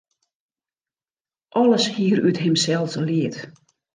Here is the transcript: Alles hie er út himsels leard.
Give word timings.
Alles 1.61 1.85
hie 1.95 2.09
er 2.13 2.21
út 2.27 2.37
himsels 2.43 2.93
leard. 3.07 3.37